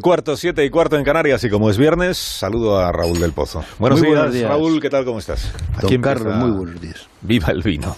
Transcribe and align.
Cuarto, 0.00 0.36
siete 0.36 0.64
y 0.64 0.70
cuarto 0.70 0.96
en 0.96 1.04
Canarias 1.04 1.42
y 1.44 1.50
como 1.50 1.70
es 1.70 1.78
viernes, 1.78 2.18
saludo 2.18 2.78
a 2.78 2.92
Raúl 2.92 3.18
del 3.20 3.32
Pozo. 3.32 3.64
Buenos, 3.78 4.00
días, 4.00 4.14
buenos 4.14 4.32
días. 4.34 4.48
Raúl, 4.50 4.80
¿qué 4.80 4.90
tal? 4.90 5.04
¿Cómo 5.04 5.18
estás? 5.18 5.52
Don 5.80 5.92
empieza- 5.92 6.02
Carlos, 6.02 6.34
muy 6.36 6.50
buenos 6.50 6.80
días. 6.80 7.08
Viva 7.22 7.48
el 7.48 7.62
vino. 7.62 7.96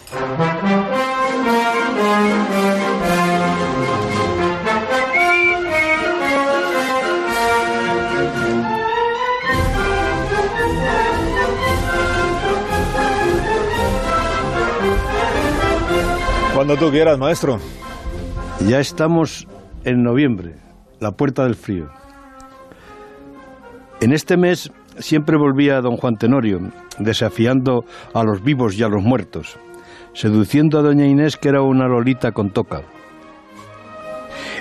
Cuando 16.54 16.76
tú 16.76 16.90
quieras, 16.90 17.18
maestro. 17.18 17.58
Ya 18.66 18.80
estamos 18.80 19.46
en 19.84 20.02
noviembre, 20.02 20.56
la 21.00 21.12
puerta 21.12 21.44
del 21.44 21.54
frío. 21.54 21.88
En 24.00 24.12
este 24.12 24.36
mes 24.36 24.70
siempre 24.98 25.36
volvía 25.36 25.80
don 25.80 25.96
Juan 25.96 26.16
Tenorio, 26.16 26.60
desafiando 26.98 27.84
a 28.14 28.22
los 28.24 28.42
vivos 28.42 28.76
y 28.78 28.82
a 28.82 28.88
los 28.88 29.02
muertos, 29.02 29.58
seduciendo 30.14 30.78
a 30.78 30.82
doña 30.82 31.06
Inés 31.06 31.36
que 31.36 31.48
era 31.48 31.62
una 31.62 31.86
lolita 31.86 32.32
con 32.32 32.50
toca. 32.50 32.82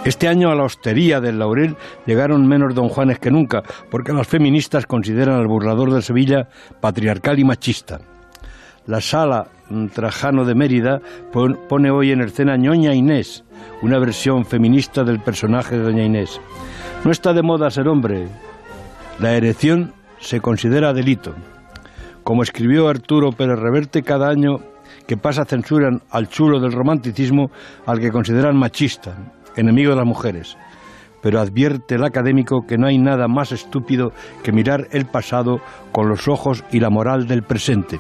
Este 0.06 0.28
año 0.30 0.50
a 0.50 0.56
la 0.56 0.64
hostería 0.64 1.20
del 1.20 1.40
Laurel 1.40 1.76
llegaron 2.06 2.48
menos 2.48 2.74
don 2.74 2.88
Juanes 2.88 3.20
que 3.20 3.32
nunca, 3.32 3.64
porque 3.92 4.14
las 4.14 4.28
feministas 4.28 4.86
consideran 4.86 5.36
al 5.40 5.48
burlador 5.48 5.92
de 5.92 6.02
Sevilla 6.02 6.48
patriarcal 6.80 7.38
y 7.38 7.44
machista. 7.44 8.00
La 8.88 9.02
sala 9.02 9.48
mm, 9.70 9.88
Trajano 9.88 10.46
de 10.46 10.56
Mérida 10.56 11.02
pon- 11.34 11.60
pone 11.68 11.92
hoy 11.92 12.12
en 12.12 12.22
escena 12.22 12.56
Ñoña 12.56 12.94
Inés, 12.94 13.44
una 13.82 14.00
versión 14.00 14.46
feminista 14.46 15.04
del 15.04 15.20
personaje 15.20 15.78
de 15.78 15.84
Doña 15.84 16.04
Inés. 16.04 16.40
No 17.04 17.12
está 17.12 17.34
de 17.34 17.42
moda 17.42 17.70
ser 17.70 17.88
hombre. 17.88 18.28
La 19.20 19.34
erección 19.34 19.94
se 20.20 20.42
considera 20.42 20.94
delito. 20.94 21.34
Como 22.24 22.44
escribió 22.44 22.88
Arturo 22.88 23.32
Pérez 23.32 23.60
Reverte, 23.60 24.04
cada 24.04 24.30
año 24.30 24.58
que 25.08 25.18
pasa 25.18 25.46
censuran 25.46 26.02
al 26.12 26.28
chulo 26.28 26.60
del 26.60 26.72
romanticismo 26.72 27.50
al 27.86 28.00
que 28.00 28.12
consideran 28.12 28.58
machista, 28.58 29.16
enemigo 29.56 29.92
de 29.92 29.98
las 29.98 30.06
mujeres. 30.06 30.58
Pero 31.22 31.40
advierte 31.40 31.96
el 31.96 32.04
académico 32.04 32.62
que 32.68 32.78
no 32.78 32.88
hay 32.88 32.98
nada 32.98 33.28
más 33.28 33.52
estúpido 33.52 34.12
que 34.44 34.52
mirar 34.52 34.88
el 34.92 35.06
pasado 35.06 35.62
con 35.92 36.08
los 36.08 36.28
ojos 36.28 36.64
y 36.72 36.80
la 36.80 36.90
moral 36.90 37.28
del 37.28 37.44
presente. 37.44 38.00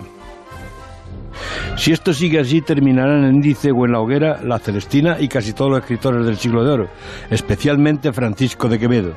Si 1.79 1.93
esto 1.93 2.11
sigue 2.13 2.41
así, 2.41 2.59
terminará 2.59 3.17
en 3.17 3.35
índice 3.35 3.71
o 3.71 3.85
en 3.85 3.93
la 3.93 4.01
hoguera 4.01 4.41
la 4.43 4.59
Celestina 4.59 5.15
y 5.17 5.29
casi 5.29 5.53
todos 5.53 5.71
los 5.71 5.79
escritores 5.79 6.25
del 6.25 6.35
siglo 6.35 6.65
de 6.65 6.71
oro, 6.71 6.89
especialmente 7.29 8.11
Francisco 8.11 8.67
de 8.67 8.77
Quevedo. 8.77 9.13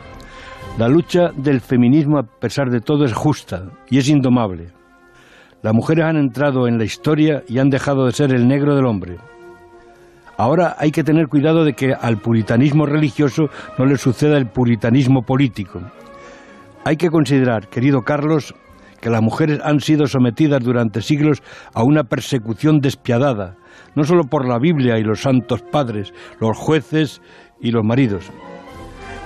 La 0.79 0.87
lucha 0.87 1.33
del 1.35 1.61
feminismo, 1.61 2.21
a 2.21 2.23
pesar 2.23 2.71
de 2.71 2.81
todo, 2.81 3.05
es 3.05 3.13
justa 3.13 3.65
y 3.91 3.99
es 3.99 4.09
indomable. 4.09 4.69
Las 5.61 5.75
mujeres 5.75 6.05
han 6.05 6.17
entrado 6.17 6.69
en 6.69 6.79
la 6.79 6.85
historia 6.85 7.43
y 7.49 7.59
han 7.59 7.69
dejado 7.69 8.07
de 8.07 8.13
ser 8.13 8.33
el 8.33 8.47
negro 8.47 8.77
del 8.77 8.87
hombre. 8.87 9.17
Ahora 10.37 10.77
hay 10.79 10.93
que 10.93 11.03
tener 11.03 11.27
cuidado 11.27 11.65
de 11.65 11.73
que 11.73 11.93
al 11.93 12.19
puritanismo 12.19 12.87
religioso 12.87 13.51
no 13.77 13.87
le 13.87 13.97
suceda 13.97 14.39
el 14.39 14.47
puritanismo 14.47 15.23
político. 15.23 15.81
Hay 16.85 16.97
que 16.97 17.11
considerar, 17.11 17.67
querido 17.67 18.03
Carlos, 18.03 18.55
que 19.03 19.11
las 19.11 19.21
mujeres 19.21 19.59
han 19.65 19.81
sido 19.81 20.07
sometidas 20.07 20.63
durante 20.63 21.03
siglos 21.03 21.43
a 21.75 21.83
una 21.83 22.05
persecución 22.05 22.81
despiadada, 22.81 23.57
no 23.97 24.05
solo 24.05 24.23
por 24.25 24.47
la 24.47 24.61
Biblia 24.61 24.97
y 24.97 25.03
los 25.03 25.23
santos 25.23 25.61
padres, 25.61 26.15
los 26.39 26.57
jueces 26.57 27.21
y 27.61 27.73
los 27.73 27.85
maridos. 27.85 28.31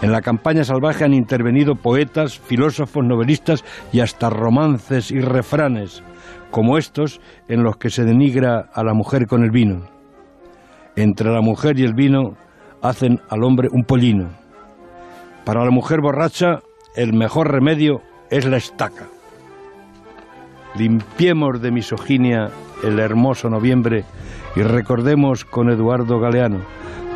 En 0.00 0.12
la 0.12 0.22
campaña 0.22 0.64
salvaje 0.64 1.04
han 1.04 1.12
intervenido 1.12 1.74
poetas, 1.74 2.38
filósofos, 2.38 3.04
novelistas 3.04 3.64
y 3.92 4.00
hasta 4.00 4.30
romances 4.30 5.10
y 5.10 5.20
refranes, 5.20 6.02
como 6.50 6.78
estos 6.78 7.20
en 7.46 7.62
los 7.62 7.76
que 7.76 7.90
se 7.90 8.04
denigra 8.04 8.70
a 8.72 8.82
la 8.82 8.94
mujer 8.94 9.26
con 9.26 9.44
el 9.44 9.50
vino. 9.50 9.88
Entre 10.96 11.30
la 11.30 11.42
mujer 11.42 11.78
y 11.78 11.84
el 11.84 11.92
vino 11.92 12.34
hacen 12.80 13.20
al 13.28 13.44
hombre 13.44 13.68
un 13.70 13.84
pollino. 13.84 14.30
Para 15.44 15.64
la 15.66 15.70
mujer 15.70 16.00
borracha, 16.00 16.60
el 16.94 17.12
mejor 17.12 17.52
remedio 17.52 18.00
es 18.30 18.46
la 18.46 18.56
estaca. 18.56 19.04
Limpiemos 20.78 21.60
de 21.60 21.70
misoginia 21.70 22.50
el 22.82 22.98
hermoso 22.98 23.48
noviembre 23.48 24.04
y 24.54 24.62
recordemos 24.62 25.44
con 25.44 25.70
Eduardo 25.70 26.20
Galeano, 26.20 26.60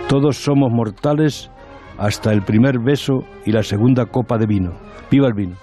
todos 0.09 0.37
somos 0.43 0.71
mortales 0.71 1.51
hasta 1.99 2.33
el 2.33 2.43
primer 2.43 2.79
beso 2.79 3.25
y 3.45 3.53
la 3.53 3.63
segunda 3.63 4.07
copa 4.07 4.39
de 4.39 4.47
vino. 4.47 4.73
¡Viva 5.11 5.29
el 5.29 5.35
vino! 5.35 5.57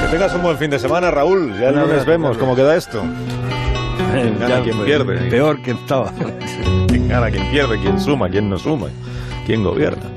Que 0.00 0.10
tengas 0.10 0.34
un 0.34 0.42
buen 0.42 0.56
fin 0.56 0.70
de 0.70 0.78
semana, 0.78 1.10
Raúl. 1.10 1.52
Ya 1.58 1.70
lunes 1.70 1.88
abrazo, 1.88 2.06
vemos 2.06 2.38
cómo 2.38 2.54
queda 2.54 2.76
esto. 2.76 3.02
¿Quién 4.12 4.38
gana, 4.40 4.62
quién 4.62 4.78
pierde? 4.84 5.30
Peor 5.30 5.60
que 5.62 5.72
estaba. 5.72 6.12
¿Quién 6.86 7.08
gana, 7.08 7.30
quién 7.30 7.50
pierde, 7.50 7.78
quién 7.80 7.98
suma, 7.98 8.28
quién 8.28 8.48
no 8.48 8.56
suma, 8.56 8.86
quién 9.46 9.64
gobierna. 9.64 10.13